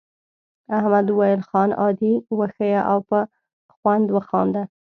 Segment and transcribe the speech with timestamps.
[0.77, 3.19] احمد وویل خان عادي وښیه او په
[3.77, 4.63] خوند وخانده.